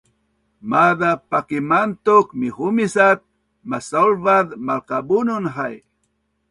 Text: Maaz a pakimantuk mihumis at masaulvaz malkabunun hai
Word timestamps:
Maaz 0.69 0.99
a 1.09 1.13
pakimantuk 1.29 2.27
mihumis 2.39 2.95
at 3.09 3.21
masaulvaz 3.69 4.47
malkabunun 4.65 5.45
hai 5.55 5.75